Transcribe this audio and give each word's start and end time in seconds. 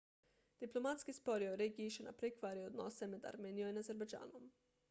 diplomatski 0.63 1.15
spori 1.17 1.49
o 1.51 1.59
regiji 1.63 1.93
še 1.97 2.05
naprej 2.07 2.33
kvarijo 2.39 2.73
odnose 2.73 3.09
med 3.15 3.29
armenijo 3.33 3.73
in 3.75 3.81
azerbajdžanom 3.83 4.53